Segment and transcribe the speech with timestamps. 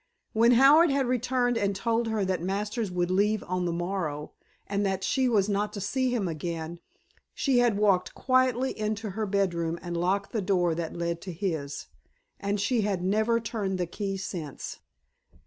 [0.33, 4.31] When Howard had returned and told her that Masters would leave on the morrow
[4.65, 6.79] and that she was not to see him again,
[7.35, 11.85] she had walked quietly into her bedroom and locked the door that led to his;
[12.39, 14.79] and she had never turned the key since.